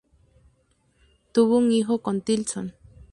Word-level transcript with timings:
Tuvo 1.31 1.59
un 1.59 1.71
hijo 1.71 2.01
con 2.01 2.21
Tilson. 2.21 2.73